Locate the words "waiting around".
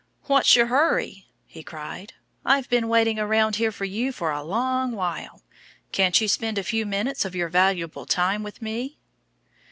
2.87-3.57